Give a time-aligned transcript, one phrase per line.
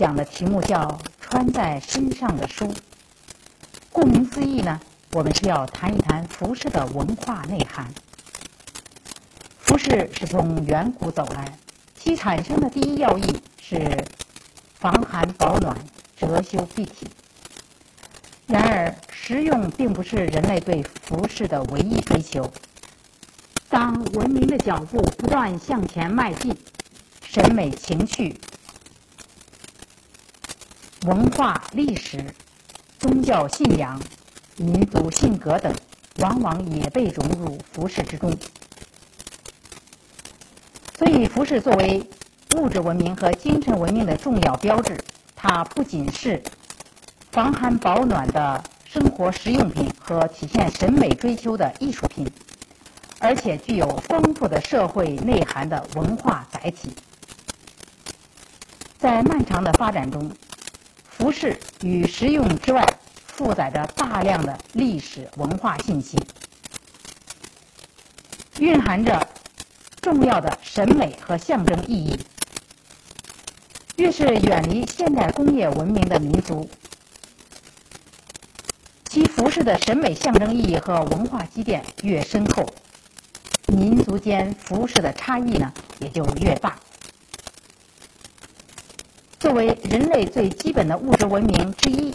[0.00, 2.72] 讲的题目叫“穿在身上的书”。
[3.92, 4.80] 顾名思义呢，
[5.12, 7.86] 我们是要谈一谈服饰的文化内涵。
[9.58, 11.58] 服饰是从远古走来，
[11.98, 14.06] 其产生的第一要义是
[14.72, 15.76] 防寒保暖、
[16.16, 17.06] 遮羞蔽体。
[18.46, 22.50] 然而，实用并不是人类对服饰的唯一追求。
[23.68, 26.56] 当文明的脚步不断向前迈进，
[27.22, 28.34] 审美情趣。
[31.06, 32.22] 文化、历史、
[32.98, 33.98] 宗教信仰、
[34.56, 35.74] 民族性格等，
[36.18, 38.30] 往往也被融入服饰之中。
[40.98, 42.06] 所以，服饰作为
[42.56, 45.02] 物质文明和精神文明的重要标志，
[45.34, 46.42] 它不仅是
[47.32, 52.30] 防寒保暖的生活实用品和体现审美追求的艺术品，
[53.18, 56.94] 而且具有丰富的社会内涵的文化载体。
[58.98, 60.30] 在漫长的发展中，
[61.20, 62.82] 服饰与实用之外，
[63.26, 66.16] 负载着大量的历史文化信息，
[68.58, 69.28] 蕴含着
[70.00, 72.18] 重要的审美和象征意义。
[73.96, 76.70] 越是远离现代工业文明的民族，
[79.04, 82.66] 其服饰的审美象征意义和文化积淀越深厚，
[83.66, 86.78] 民族间服饰的差异呢也就越大。
[89.40, 92.14] 作为人类最基本的物质文明之一，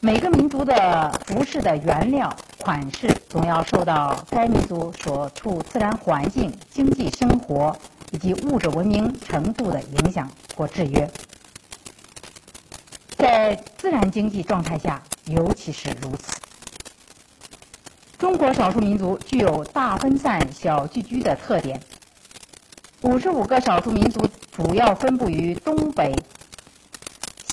[0.00, 7.76] 每个民族的服饰的原料、款式总要受到该民族所处自然环境、经济生活
[8.10, 11.10] 以及物质文明程度的影响或制约。
[13.18, 16.40] 在自然经济状态下，尤其是如此。
[18.16, 21.78] 中国少数民族具有大分散、小聚居的特点。
[23.02, 26.14] 五十五个少数民族主要分布于东北、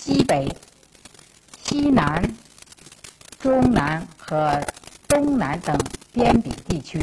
[0.02, 0.52] 西北、
[1.64, 2.36] 西南、
[3.40, 4.60] 中南和
[5.08, 5.78] 东南等
[6.12, 7.02] 边鄙地区。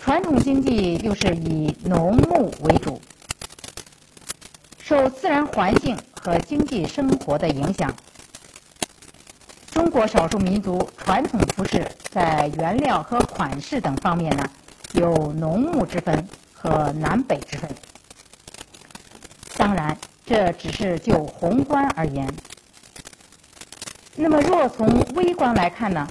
[0.00, 3.00] 传统经济又是以农牧为主，
[4.82, 7.94] 受自然环境和经济生活的影响，
[9.70, 14.44] 中国少数民族传统服饰在原料和款式等方面呢，
[14.92, 16.28] 有农牧之分。
[16.60, 17.70] 和南北之分，
[20.28, 22.30] 这只是就宏观而言。
[24.14, 26.06] 那么，若从微观来看呢？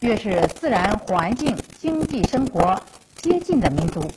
[0.00, 2.80] 越是自然环境、经济生活
[3.20, 4.08] 接近的民族，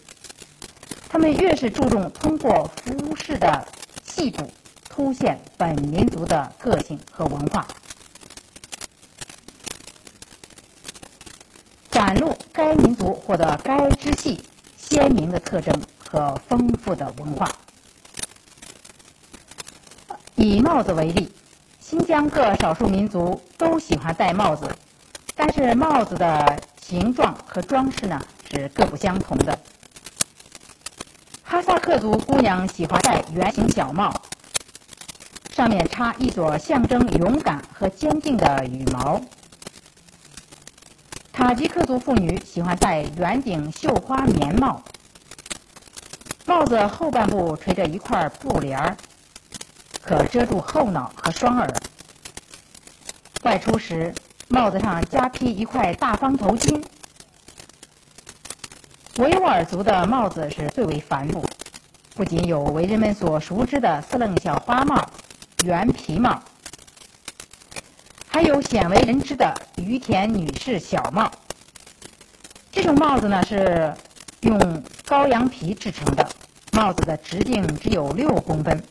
[1.09, 3.65] 他们越是注重通过服饰的
[4.03, 4.45] 细部，
[4.87, 7.65] 凸显本民族的个性和文化，
[11.89, 14.43] 展露该民族或者该支系。
[14.77, 17.49] 鲜明的特征和丰富的文化。
[20.39, 21.29] 以帽子为例，
[21.81, 24.73] 新疆各少数民族都喜欢戴帽子，
[25.35, 28.17] 但是帽子的形状和装饰呢
[28.49, 29.59] 是各不相同的。
[31.43, 34.13] 哈萨克族姑娘喜欢戴圆形小帽，
[35.51, 39.19] 上面插一撮象征勇敢和坚定的羽毛。
[41.33, 44.81] 塔吉克族妇女喜欢戴圆顶绣花棉帽，
[46.45, 48.95] 帽子后半部垂着一块布帘儿，
[50.09, 51.71] 可遮住后脑和双耳。
[53.43, 54.11] 外出时，
[54.47, 56.83] 帽子上加披一块大方头巾。
[59.19, 61.45] 维吾尔族的帽子是最为繁复，
[62.15, 65.07] 不仅有为人们所熟知的四棱小花帽、
[65.63, 66.41] 圆皮帽。
[68.27, 71.31] 还有鲜为人知的于田女士小帽，
[72.71, 73.93] 这种帽子呢是
[74.41, 74.57] 用
[75.05, 76.27] 羔羊皮制成的，
[76.71, 78.83] 帽子的直径只有六公分。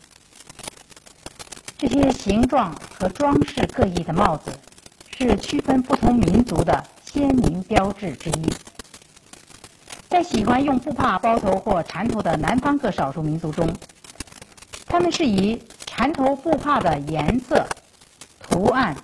[1.78, 4.50] 这些形状和装饰各异的帽子，
[5.16, 8.52] 是区分不同民族的鲜明标志之一。
[10.08, 13.72] 在喜欢用布帕包头或缠头的南方各少数民族中，
[14.86, 17.66] 他们是以缠头布帕的颜色、
[18.40, 18.96] 图案。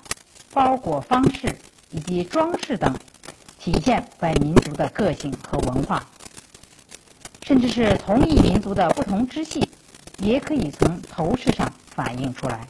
[0.52, 1.52] 包裹方式
[1.90, 2.96] 以及装饰等，
[3.58, 6.06] 体现本民族的个性和文化，
[7.42, 9.68] 甚至是同一民族的不同支系，
[10.18, 12.66] 也可以从头饰上反映出来。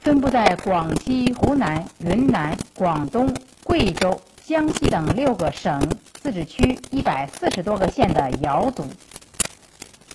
[0.00, 5.80] 分布在广西、湖南、云南、广东、贵州、江西等六个省、
[6.22, 8.86] 自治区一百四十多个县的瑶族，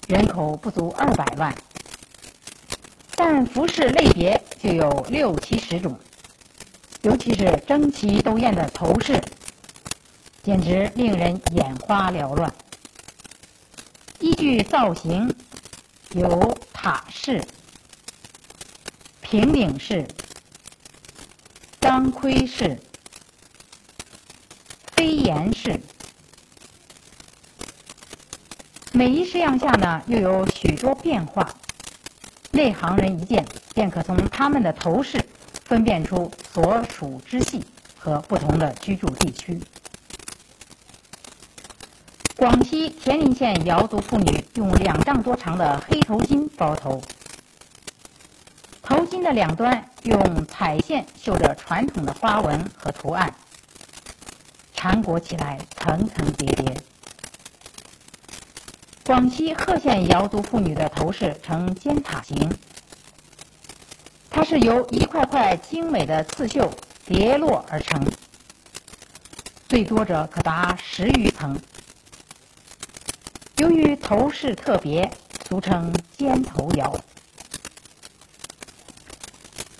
[0.07, 1.53] 人口不足二百万。
[3.15, 5.99] 但服饰类别就有六七十种，
[7.01, 9.21] 尤其是争奇斗艳的头饰，
[10.41, 12.51] 简直令人眼花缭乱。
[14.19, 15.35] 依据造型、
[16.13, 17.39] 有塔式、
[19.21, 20.03] 平顶式、
[21.79, 22.75] 钢盔式、
[24.91, 25.79] 飞檐式。
[28.93, 31.47] 每一式样下呢，又有许多变化。
[32.49, 33.45] 内行人一见，
[33.75, 35.23] 便可从他们的头饰
[35.63, 37.63] 分辨出所属之系
[37.99, 39.61] 和不同的居住地区。
[42.41, 46.99] 广西田林县瑶族妇女用两丈多长的黑头巾包头，
[48.81, 53.31] 头巾的两端用彩线绣着传统的花纹和图案，
[54.73, 56.81] 缠裹起来层层叠叠。
[59.05, 62.51] 广西贺县瑶族妇女的头饰呈尖塔形，
[64.31, 66.73] 它是由一块块精美的刺绣
[67.05, 68.03] 叠落而成，
[69.69, 71.55] 最多者可达十余层。
[73.61, 75.07] 由于头饰特别，
[75.47, 76.91] 俗称尖头瑶。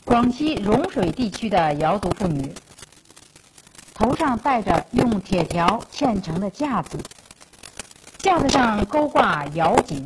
[0.05, 2.53] 广西融水地区的瑶族妇女
[3.95, 6.99] 头上戴着用铁条嵌成的架子。
[8.19, 10.05] 架子上勾挂瑶锦，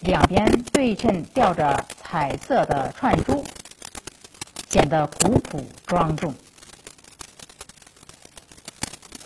[0.00, 3.44] 两边对称吊着彩色的串珠，
[4.70, 6.34] 显得古朴庄重。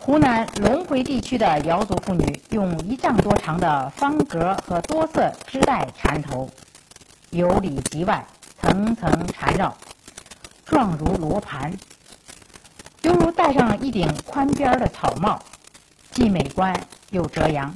[0.07, 6.47] 湖南隆回地区的瑶族妇女用一丈多长的方格和多色织带缠头，
[7.31, 8.23] 由里及外
[8.61, 9.75] 层层缠绕，
[10.67, 11.73] 状如罗盘，
[13.01, 15.43] 犹如戴上一顶宽边的草帽，
[16.11, 16.79] 既美观
[17.09, 17.75] 又遮阳。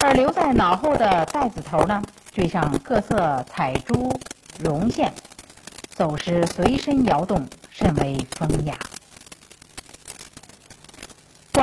[0.00, 2.02] 而留在脑后的带子头呢，
[2.32, 4.12] 缀上各色彩珠
[4.58, 5.14] 绒线，
[5.90, 8.76] 走时随身摇动，甚为风雅。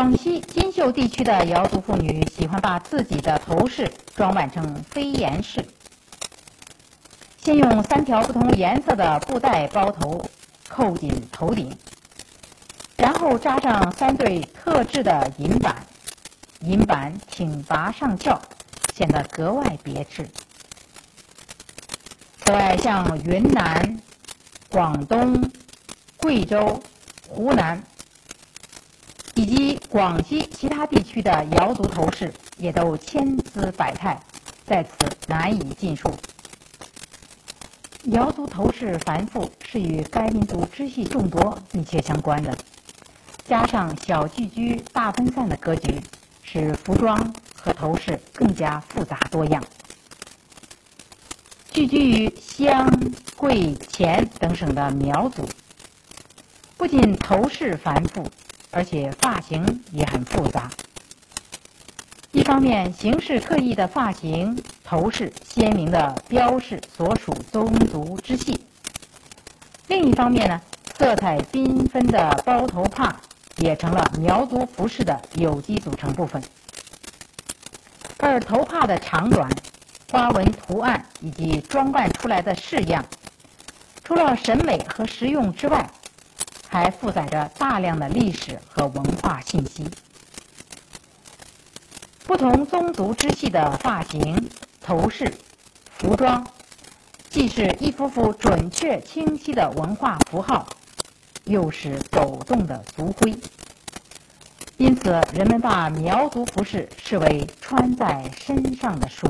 [0.02, 5.64] 广西金秀地区的瑶族妇女喜欢把自己的头饰装扮成飞檐式，
[7.38, 10.28] 先用三条不同颜色的布带包头，
[10.68, 11.78] 扣紧头顶，
[12.98, 15.76] 然后扎上三对特制的银板。
[16.62, 18.42] 银板挺拔上翘，
[18.96, 20.28] 显得格外别致。
[22.44, 24.00] 此外，像云南、
[24.68, 25.48] 广东、
[26.18, 26.82] 贵州、
[27.30, 27.84] 湖南
[29.36, 34.22] 以及广西其他地区的瑶族头饰，也都千姿百态，
[34.66, 34.92] 在此
[35.28, 36.10] 难以尽述。
[38.06, 42.58] 瑶族头饰繁复，是与该民族支系众多密切相关的，
[43.46, 46.02] 加上小聚居、大分散的格局。
[46.44, 49.64] 使服装和头饰更加复杂多样。
[51.72, 52.92] 聚居于湘、
[53.38, 55.48] 桂、黔等省的苗族，
[56.76, 58.30] 不仅头饰繁复，
[58.72, 60.72] 而且发型也很复杂。
[62.32, 68.56] 一方面，形式各异的发型、头饰鲜明的标示所属宗族之系；
[69.88, 70.62] 另一方面呢，
[70.98, 73.16] 色彩缤纷的包头帕。
[73.58, 76.42] 也成了苗族服饰的有机组成部分，
[78.18, 79.48] 而头帕的长短、
[80.10, 83.06] 花纹图案以及装扮出来的式样，
[84.04, 85.88] 除了审美和实用之外，
[86.72, 89.86] 还负载着大量的历史和文化信息。
[92.26, 94.50] 不同宗族支系的发型、
[94.80, 95.34] 头饰、
[95.98, 96.48] 服装，
[97.30, 100.66] 既是一幅幅准确清晰的文化符号。
[101.44, 103.36] 又是走动的族徽，
[104.78, 109.28] 因此人们把苗族服饰视为穿在身上的书。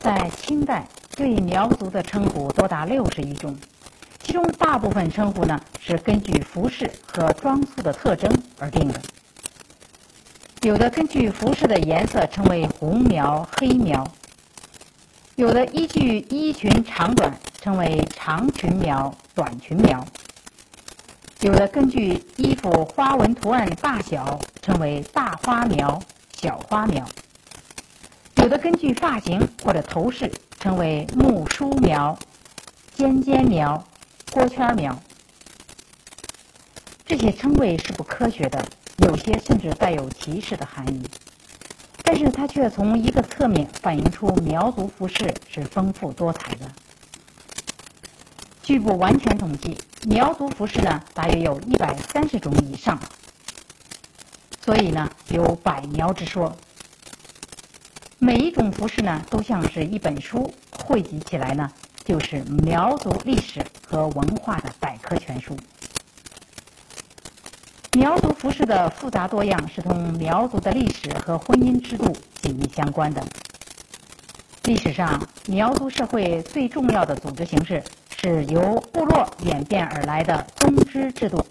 [0.00, 3.56] 在清代，对苗族的称呼多达六十余种，
[4.26, 8.28] 其中大部分称呼呢是根据服饰和装束的特征
[8.58, 9.00] 而定的。
[10.62, 14.04] 有的根据服饰的颜色称为红苗、黑苗；
[15.36, 19.14] 有的依据衣裙长短称为长裙苗。
[19.32, 20.04] 短裙苗，
[21.40, 26.02] 有的根据衣服花纹图案大小称为大花苗、
[26.36, 27.04] 小花苗；
[28.42, 32.18] 有的根据发型或者头饰称为木梳苗、
[32.94, 33.84] 尖尖苗、
[34.36, 34.94] 锅圈苗。
[37.06, 38.62] 这些称谓是不科学的，
[38.98, 41.02] 有些甚至带有歧视的含义。
[42.02, 46.70] 但是它却从一个侧面反映出苗族服饰是丰富多彩的。
[48.62, 53.00] 据不完全统计，苗族服饰呢大约有一百三十种以上，
[54.62, 56.54] 所以呢有百苗之说。
[58.18, 60.52] 每一种服饰呢都像是一本书，
[60.84, 61.72] 汇集起来呢
[62.06, 65.56] 就是苗族历史和文化的百科全书。
[67.98, 73.20] 苗族服饰的复杂多样是同苗族的历史和婚姻制度紧密相关的。
[74.64, 77.82] 历史上，苗族社会最重要的组织形式
[78.16, 81.44] 是由部落演变而来的宗支制度。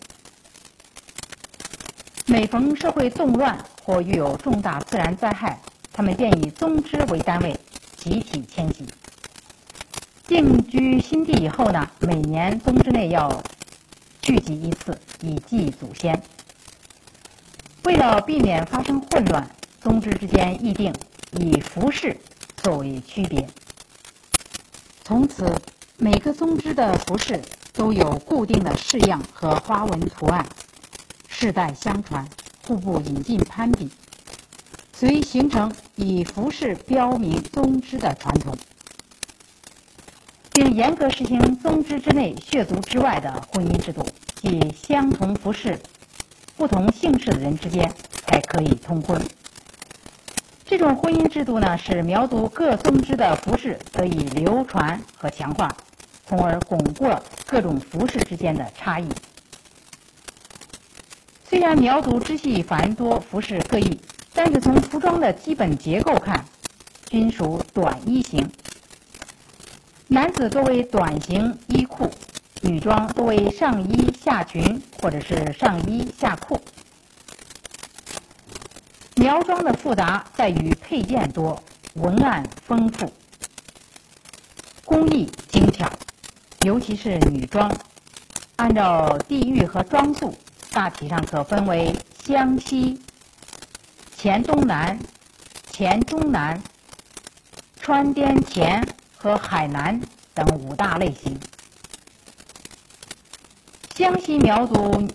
[2.28, 5.60] 每逢社会动乱或遇有重大自然灾害，
[5.92, 7.58] 他们便以宗支为单位
[7.98, 8.86] 集体迁徙。
[10.28, 13.44] 定居新地以后呢，每年宗支内要
[14.22, 16.20] 聚集一次，以祭祖先。
[17.84, 19.48] 为了避免发生混乱，
[19.80, 20.92] 宗支之间议定
[21.34, 22.18] 以服饰
[22.58, 23.48] 作为区别。
[25.04, 25.56] 从此，
[25.98, 27.40] 每个宗支的服饰
[27.72, 30.44] 都有固定的式样和花纹图案，
[31.28, 32.28] 世代相传，
[32.66, 33.92] 互不引进攀比，
[34.92, 38.58] 遂形成以服饰标明宗支的传统。
[40.56, 44.08] 并严格实行宗支之内血族之外的婚姻制度，
[44.42, 45.78] 即相同服饰、
[46.56, 47.92] 不同姓氏的人之间
[48.26, 49.22] 才可以通婚。
[50.64, 55.76] 这种婚姻制度呢，使苗族各宗支的服饰得以流传和强化，
[56.26, 59.10] 从而巩固了各种服饰之间的差异。
[61.50, 64.00] 虽然苗族支系繁多，服饰各异，
[64.34, 66.46] 但是从服装的基本结构看，
[67.10, 68.50] 均属短衣型。
[70.08, 72.12] 男子多为短型衣裤，
[72.62, 76.62] 女装多为上衣下裙或者是上衣下裤。
[79.16, 81.60] 苗装的复杂在于配件多、
[81.96, 83.12] 文案丰富、
[84.84, 85.90] 工艺精巧，
[86.62, 87.76] 尤其是女装。
[88.58, 90.38] 按照地域和装束，
[90.72, 91.92] 大体上可分为
[92.24, 93.02] 湘西、
[94.16, 95.00] 黔东南、
[95.72, 96.62] 黔中南、
[97.82, 98.86] 川滇黔。
[99.26, 100.00] 和海南
[100.36, 101.40] 等五大类型。
[103.96, 105.10] 湘西苗族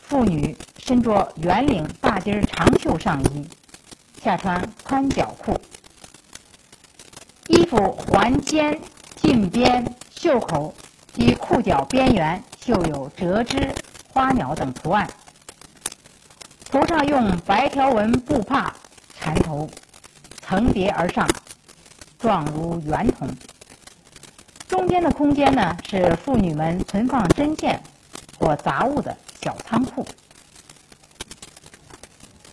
[0.00, 3.44] 妇女身着圆领大襟长袖上衣，
[4.22, 5.60] 下穿宽脚裤，
[7.48, 8.80] 衣服环肩、
[9.16, 10.72] 襟边、袖口
[11.12, 13.74] 及裤脚边缘绣有折枝、
[14.12, 15.10] 花鸟等图案，
[16.70, 18.72] 头上用白条纹布帕
[19.18, 19.68] 缠头，
[20.40, 21.28] 层叠而上，
[22.20, 23.28] 状如圆筒。
[24.68, 27.80] 中间的空间呢，是妇女们存放针线
[28.38, 30.06] 或杂物的小仓库。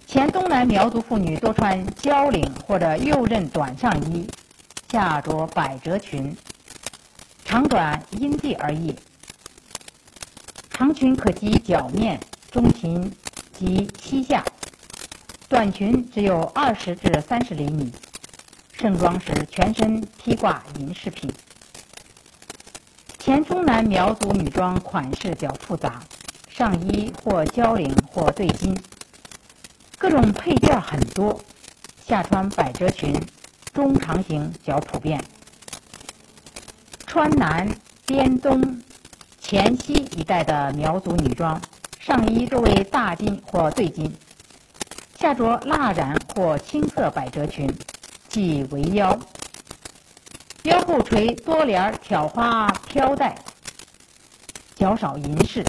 [0.08, 4.27] 黔东南苗族妇女多穿交领或者右衽短上衣，
[4.91, 6.36] 下着百褶裙，
[7.43, 8.96] 长短因地而异。
[10.70, 12.20] 长裙可及脚面，
[12.51, 13.12] 中裙
[13.58, 14.46] 及膝下，
[15.50, 17.91] 短裙只有二十至三十厘米。
[18.72, 21.32] 盛装时，全身披挂银饰品。
[23.25, 26.03] 黔中南苗族女装款式较复杂，
[26.50, 28.77] 上衣或交领或对襟，
[29.98, 31.39] 各种配件很多。
[32.06, 33.15] 下穿百褶裙，
[33.74, 35.24] 中长型较普遍。
[37.08, 37.65] 川南、
[38.06, 38.82] 滇东、
[39.39, 41.62] 黔西一带的苗族女装，
[42.01, 44.13] 上衣多为大襟或对襟，
[45.18, 47.74] 下着蜡染或青色百褶裙，
[48.27, 49.18] 系围腰。
[50.63, 53.36] 腰部垂多帘挑花飘带，
[54.77, 55.65] 较少银饰。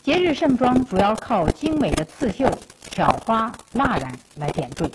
[0.00, 2.48] 节日盛装主要靠精美的刺绣、
[2.88, 4.88] 挑花、蜡染来点缀。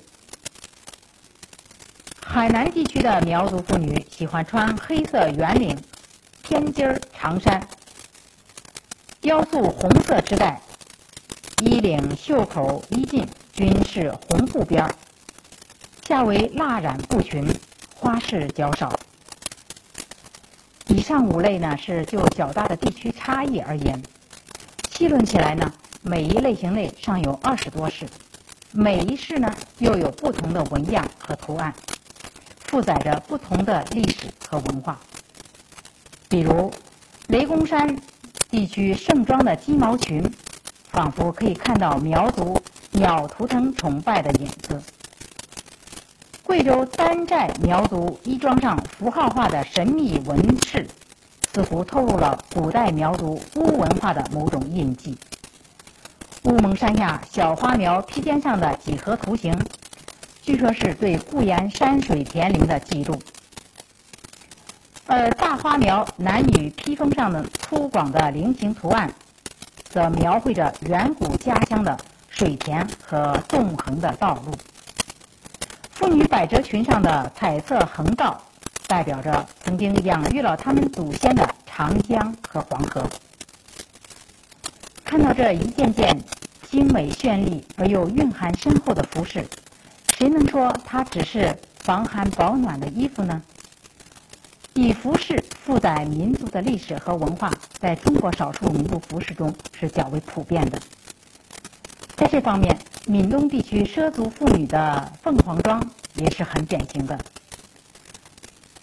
[2.25, 5.77] 海南地区的苗族妇女喜欢穿黑色圆领
[6.41, 7.67] 偏襟长衫，
[9.23, 10.61] 腰束红色织带，
[11.61, 14.95] 衣领、袖口、衣襟均是红布边儿，
[16.07, 17.45] 下为蜡染布裙。
[18.03, 18.93] 花式较少。
[20.87, 24.03] 以上五类呢，是就较大的地区差异而言，
[24.91, 28.05] 细论起来呢，每一类型内尚有二十多式，
[28.73, 31.73] 每一式呢又有不同的纹样和图案，
[32.65, 34.99] 负载着不同的历史和文化。
[36.27, 36.69] 比如
[37.27, 37.97] 雷公山
[38.51, 40.29] 地区盛装的鸡毛裙，
[40.91, 44.83] 仿佛可以看到苗族鸟图腾崇拜的影子。
[46.53, 50.87] 贵州丹寨苗族衣装上符号化的神秘纹饰，
[51.51, 55.17] 似乎透露了古代苗族巫文化的某种印记。
[56.43, 59.59] 乌蒙山下小花苗披肩上的几何图形，
[60.43, 63.15] 据说是对固岩山水田林的记录；
[65.07, 69.11] 而大花苗男女披风上的粗犷的菱形图案，
[69.89, 71.97] 则描绘着远古家乡的
[72.29, 74.51] 水田和纵横的道路。
[76.03, 78.37] 妇女百褶裙上的彩色横道，
[78.87, 83.09] 代表着曾经养育了他们祖先的长江和黄河。
[85.05, 86.21] 看到这一件件
[86.69, 89.45] 精美绚丽而又蕴含深厚的服饰，
[90.17, 93.41] 谁能说它只是防寒保暖的衣服呢？
[94.73, 100.77] 以服饰负载民族的历史和文化，在中国少数民族服饰中是较为普遍的。
[102.17, 107.19] 在这方面，闽东地区畲族妇女的凤凰装也是很典型的。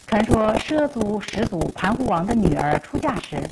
[0.07, 3.49] 传说畲族始祖盘湖王的女儿出嫁时，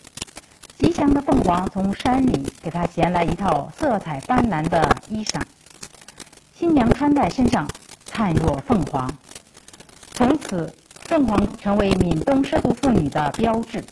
[0.78, 5.40] 吉祥的凤凰从山里给她衔来一套色彩斑斓的衣裳，
[6.54, 7.68] 新娘穿在身上
[8.04, 9.10] 灿若凤凰。
[10.12, 10.72] 从此。
[11.08, 13.82] 凤凰成为闽东畲族妇女的标志，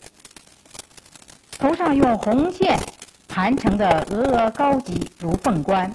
[1.57, 2.79] 头上用红线
[3.27, 5.91] 盘成的峨峨高髻如凤冠，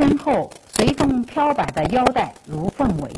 [0.00, 3.10] 身后随风飘摆的腰带如凤尾，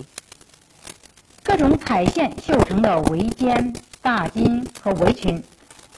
[1.41, 5.41] 各种彩线绣成的围肩、大襟和围裙，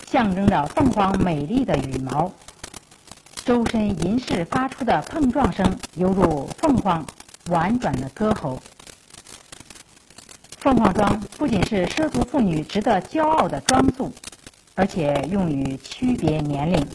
[0.07, 2.31] 象征着凤凰美丽的羽毛，
[3.47, 7.07] 周身银饰发出的碰撞声，犹如凤凰
[7.47, 8.61] 婉转的歌喉。
[10.59, 14.13] 凤凰装不仅是畲族妇女值得骄傲的装束，
[14.75, 16.87] 而且用于区别年龄。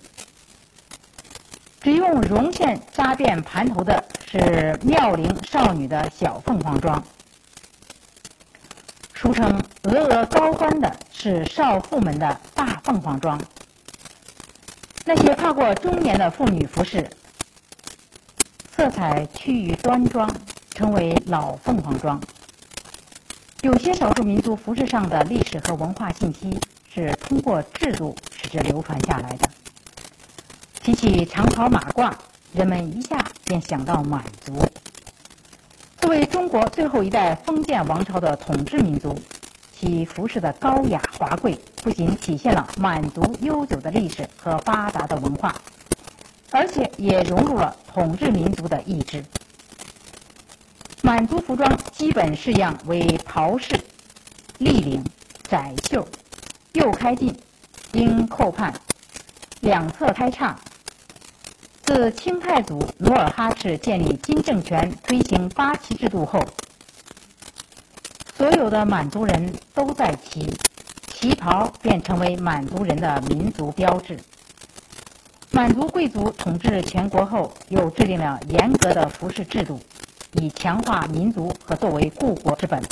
[1.81, 7.01] 只用绒线扎辫盘头的是妙龄少女的小凤凰装，
[9.15, 13.39] 俗称峨峨高冠的是少妇们的大凤凰装。
[15.05, 17.09] 那些跨过中年的妇女服饰，
[18.75, 20.29] 色彩趋于端庄，
[20.71, 22.21] 称为老凤凰装。
[23.61, 26.59] 有些少数民族服饰上的历史和文化信息
[26.93, 29.49] 是通过制度使之流传下来的。
[30.81, 32.11] 提起长袍马褂，
[32.53, 34.53] 人们一下便想到满族。
[35.99, 39.13] 作为中国最后一代封建王朝的统治民族，
[39.77, 45.53] 其服饰的高雅华贵，不仅体现了满族悠久的历史和发达的文化，
[46.51, 49.23] 而且也融入了统治民族的意志。
[51.01, 53.77] 满族服装基本式样为袍式，
[54.59, 55.03] 立领，
[55.43, 56.07] 窄袖，
[56.71, 57.35] 右开襟，
[57.91, 58.73] 应扣袢，
[59.59, 60.57] 两侧开叉。
[61.91, 66.39] 自清太祖努尔哈赤建立金政权、推行八旗制度后，
[68.37, 70.53] 所有的满族人都在旗，
[71.07, 74.19] 旗袍便成为满族人的民族标志。
[75.49, 79.79] 满族贵族统治全国后，又制定了严格的服饰制度。
[80.33, 82.83] 以强化民族和作为固国之本，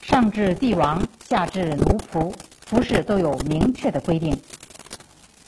[0.00, 2.32] 上至帝王，下至奴仆，
[2.64, 4.40] 服饰都有明确的规定。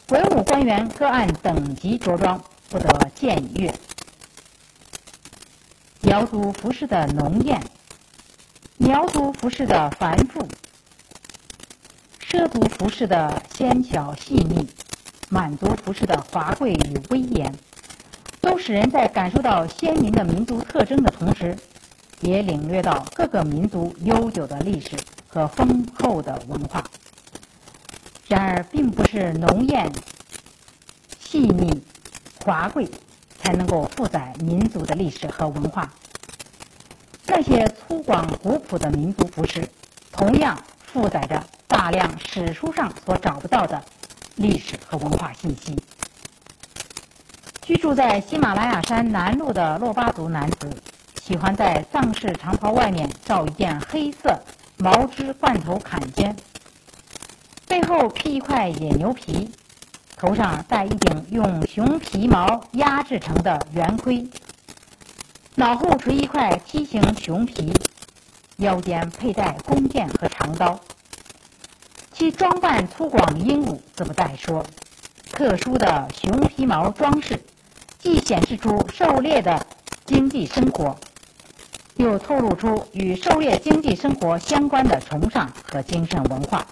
[0.08, 2.40] 文武官员各按等级着装，
[2.70, 2.88] 不得
[3.18, 3.74] 僭越。
[6.00, 7.60] 苗族服饰的浓艳，
[8.76, 10.46] 苗族服饰的繁复，
[12.20, 14.68] 畲族服饰的纤巧细腻，
[15.28, 17.52] 满族服饰的华贵与威严。
[18.40, 21.56] 都使人在感受到鲜明的民族特征的同时，
[22.20, 24.90] 也领略到各个民族悠久的历史
[25.26, 26.84] 和丰厚的文化。
[28.28, 29.92] 然而，并不是浓艳、
[31.20, 31.82] 细腻、
[32.44, 32.88] 华贵
[33.38, 35.92] 才能够负载民族的历史和文化。
[37.26, 39.68] 那些粗犷古朴的民族服饰，
[40.10, 43.82] 同样负载着大量史书上所找不到的
[44.36, 45.76] 历史和文化信息。
[47.62, 50.70] 居住在喜马拉雅山南麓的珞巴族男子，
[51.22, 54.40] 喜欢在藏式长袍外面罩一件黑色
[54.78, 56.34] 毛织罐头坎肩，
[57.66, 59.50] 背后披一块野牛皮，
[60.16, 64.26] 头上戴一顶用熊皮毛压制成的圆盔，
[65.56, 67.72] 脑后垂一块梯形熊皮，
[68.58, 70.78] 腰间佩戴弓箭和长刀。
[72.12, 74.64] 其装扮粗犷英武，自不待说。
[75.32, 77.40] 特殊的熊皮毛装饰。
[77.98, 79.66] 既显示出狩猎的
[80.04, 80.96] 经济生活，
[81.96, 86.64] 又透露出与狩猎经济生活相关的崇尚和精神文化。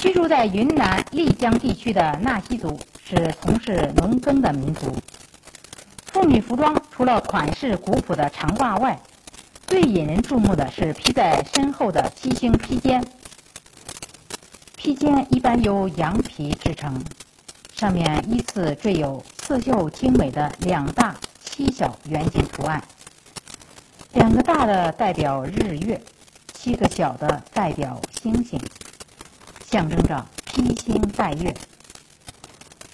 [0.00, 4.96] 居住在云南丽江地区的纳西族是从事农耕的民族。
[6.06, 8.98] 妇女服装除了款式古朴的长褂外，
[9.66, 13.04] 最引人注目的是披在身后的七星披肩。
[14.74, 17.04] 披肩一般由羊皮制成。
[17.74, 22.82] 上面依次缀有刺绣精美的两大、七小圆形图案，
[24.14, 26.00] 两个大的代表日月，
[26.54, 28.58] 七个小的代表星星，
[29.70, 31.54] 象征着披星戴月。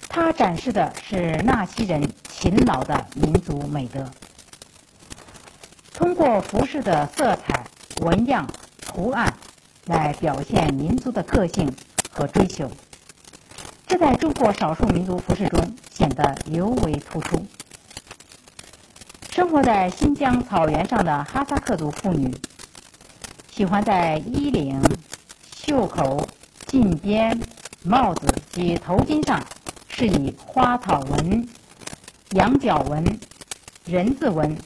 [0.07, 4.11] 它展示的是纳西人勤劳的民族美德。
[5.93, 7.65] 通过服饰的色彩、
[8.01, 8.47] 纹样、
[8.79, 9.33] 图案
[9.85, 11.75] 来表现民族的个性
[12.11, 12.69] 和追求。
[13.87, 17.43] 这在中国少数民族服饰中显得尤为突出。
[19.31, 22.31] 生活在新疆草原上的哈萨克族妇女，
[23.51, 24.79] 喜欢在衣领、
[25.55, 26.27] 袖口、
[26.67, 27.39] 襟边、
[27.83, 29.41] 帽子及头巾上
[29.87, 31.47] 饰以花草纹、
[32.31, 33.19] 羊角纹、
[33.85, 34.57] 人字纹。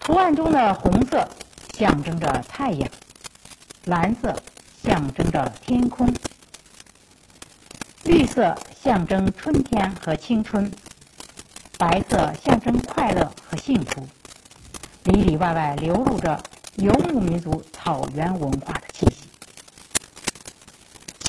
[0.00, 1.28] 图案中的红色
[1.76, 2.88] 象征着太阳，
[3.84, 4.34] 蓝色
[4.82, 6.12] 象征着天空，
[8.04, 10.72] 绿色象征春天和青春。
[11.76, 14.06] 白色象征快乐和幸福，
[15.04, 16.42] 里里外外流露着
[16.76, 18.93] 游牧民族草原文化的。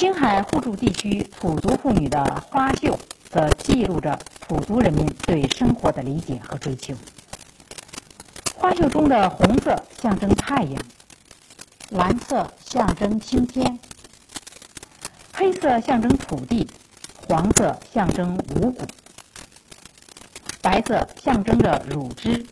[0.05, 2.95] 青海互助地区土族妇女的花绣，
[3.27, 6.93] 则记录着土族人民对生活的理解和追求。
[8.55, 10.79] 花绣中的红色象征太阳，
[11.89, 13.79] 蓝色象征青天，
[15.33, 16.69] 黑色象征土地，
[17.27, 18.85] 黄色象征五谷。
[20.61, 22.45] 白色象征着乳汁，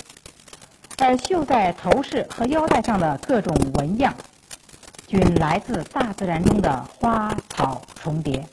[0.98, 4.16] 而绣在头饰和腰带上的各种纹样，
[5.14, 8.44] 均来自大自然中的花草重叠。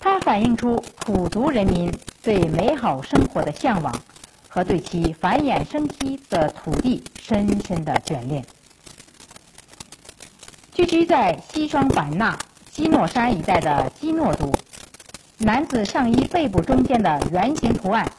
[0.00, 3.94] 它反映出土族人民对美好生活的向往
[4.48, 8.42] 和对其繁衍生息的土地深深的眷恋。
[10.72, 12.38] 聚居在西双版纳
[12.70, 14.54] 基诺山一带的基诺族，
[15.36, 18.10] 男子上衣背部中间的圆形图案。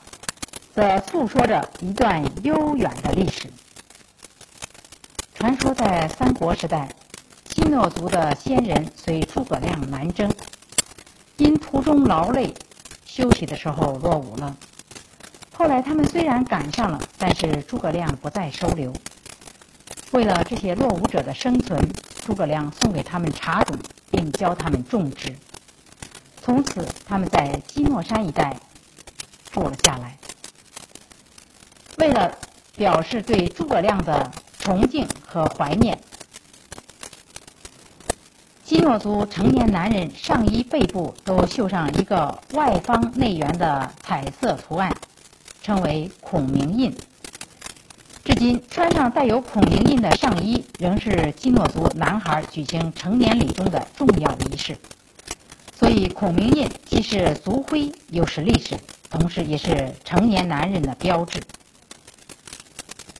[0.75, 3.51] 则诉说着一段悠远的历史。
[5.33, 6.87] 传说在三国时代，
[7.67, 10.33] 基诺族的先人随诸葛亮南征，
[11.35, 12.53] 因途中劳累，
[13.05, 14.55] 休息的时候落伍了。
[15.53, 18.93] 后来他们虽然赶上了，但是诸葛亮不再收留。
[20.11, 21.77] 为了这些落伍者的生存，
[22.25, 23.77] 诸葛亮送给他们茶种，
[24.09, 25.35] 并教他们种植。
[26.41, 28.57] 从此，他们在基诺山一带
[29.51, 30.17] 住了下来。
[31.97, 32.33] 为了
[32.77, 35.99] 表示对诸葛亮的崇敬和怀念，
[38.67, 44.93] 基诺族成年男人上衣背部都绣上一个外方内圆的彩色图案，
[45.61, 46.93] 称为孔明印。
[48.25, 54.77] 至今，穿上带有孔明印的上衣仍是基诺族男孩举行成年礼中的重要仪式。
[55.79, 58.75] 所以，孔明印既是族徽，又是历史，
[59.09, 61.39] 同时也是成年男人的标志。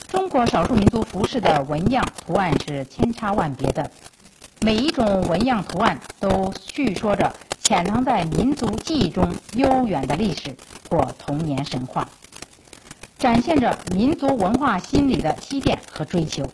[0.10, 3.90] 中国少数民族服饰的纹样图案是千差万别的，
[4.60, 10.56] 每一种纹样图案都叙说着潜藏在民族记忆中悠远的历史
[10.90, 12.10] 或童年神话，
[13.18, 16.50] 展现着民族文化心理的积淀和追求。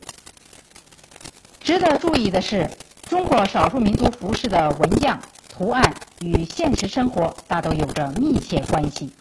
[1.60, 2.70] 值得注意的是，
[3.10, 9.12] 中国少数民族服饰的纹样图案与现实生活大都有着密切关系，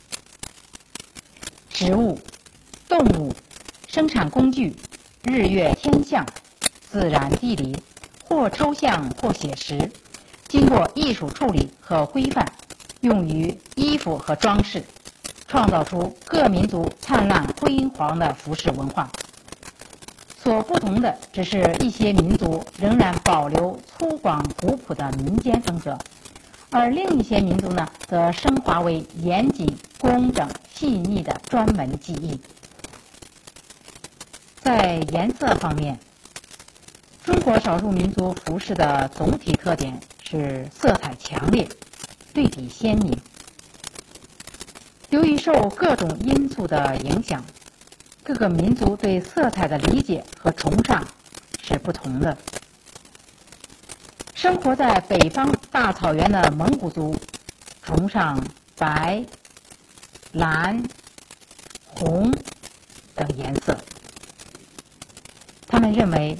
[1.70, 2.18] 植物、
[2.88, 3.32] 动物。
[3.86, 4.74] 生产工具、
[5.22, 6.24] 日月天象、
[6.90, 7.76] 自然地理，
[8.32, 9.92] 或抽象或写实，
[10.48, 12.50] 经过艺术处理和规范，
[13.02, 14.82] 用于衣服和装饰，
[15.46, 19.10] 创造出各民族灿烂辉煌的服饰文化。
[20.42, 25.98] 所不同的，只是一些民族仍然保留粗犷古朴的民间风格，
[26.70, 32.40] 而另一些民族呢，则升华为严谨、工整、细腻的专门技艺。
[34.62, 35.98] 在颜色方面，
[37.24, 41.68] 中国少数民族服饰的总体特点是色彩强烈、
[42.34, 43.16] 对比鲜明。
[45.10, 47.44] 由于受各种因素的影响，
[48.24, 51.06] 各个民族对色彩的理解和崇尚
[51.62, 52.36] 是不同的。
[54.34, 57.14] 生活在北方大草原的蒙古族
[57.82, 58.44] 崇尚
[58.76, 59.24] 白、
[60.32, 60.82] 蓝、
[61.86, 62.32] 红
[63.14, 63.78] 等颜色。
[65.68, 66.36] 他们认为，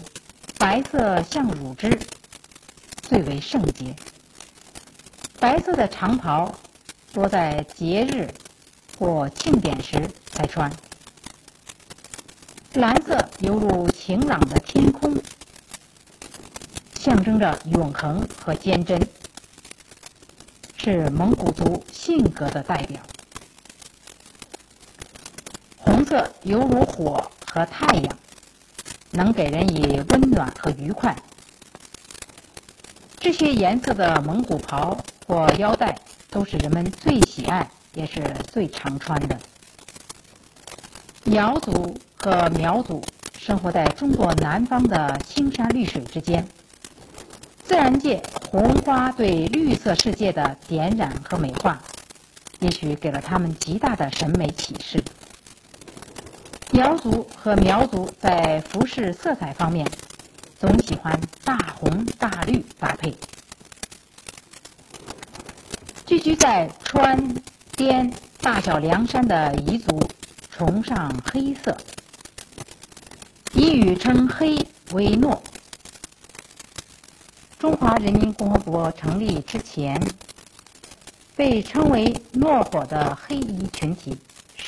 [0.62, 1.98] 白色像乳汁，
[3.02, 3.96] 最为圣洁。
[5.40, 6.54] 白色的长袍
[7.12, 8.32] 多在节日
[8.96, 10.72] 或庆典时才穿。
[12.74, 15.20] 蓝色犹如晴朗的天空，
[16.94, 19.04] 象征着永恒和坚贞，
[20.76, 23.02] 是蒙古族性格的代表。
[25.76, 28.16] 红色犹如火和太阳。
[29.12, 31.14] 能给人以温暖和愉快。
[33.18, 35.96] 这些颜色的蒙古袍或腰带
[36.28, 38.20] 都是人们最喜爱也是
[38.50, 39.38] 最常穿的。
[41.24, 43.00] 苗族和苗族
[43.38, 46.46] 生活在中国南方的青山绿水之间，
[47.62, 48.20] 自然界
[48.50, 51.80] 红花对绿色世界的点染和美化，
[52.58, 55.02] 也许给了他们极大的审美启示。
[56.82, 59.88] 苗族和苗族在服饰色彩方面，
[60.58, 63.14] 总喜欢大红大绿搭配。
[66.04, 67.36] 聚居在川
[67.76, 69.96] 滇大小凉山的彝族，
[70.50, 71.76] 崇尚黑色，
[73.54, 75.40] 彝语称黑为诺。
[77.60, 80.02] 中华人民共和国成立之前，
[81.36, 84.18] 被称为诺火的黑彝群体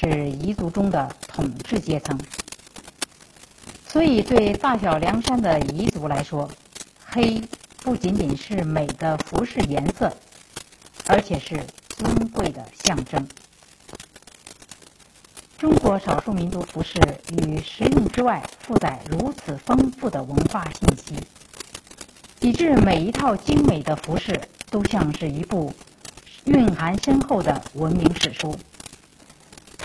[0.04, 2.18] 是彝族中的统治阶层，
[3.88, 6.50] 所以对大小凉山的彝族来说，
[7.06, 7.40] 黑
[7.82, 10.14] 不仅仅是美的服饰颜色，
[11.06, 13.26] 而且是尊贵的象征。
[15.56, 17.00] 中国少数民族服饰
[17.38, 21.14] 与实用之外，负载如此丰富的文化信息。
[22.40, 24.38] 以致每一套精美的服饰
[24.68, 25.72] 都像是一部
[26.44, 28.54] 蕴含深厚的文明史书。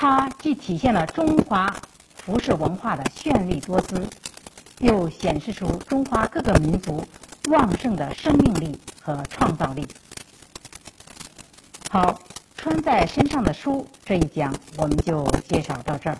[0.02, 1.76] 它既体现了中华
[2.16, 4.08] 服饰文化的绚丽多姿，
[4.78, 7.06] 又显示出中华各个民族
[7.50, 9.86] 旺盛的生命力和创造力。
[11.90, 12.18] 好，
[12.56, 16.18] 穿在身上的书这一讲我们就介绍到这儿。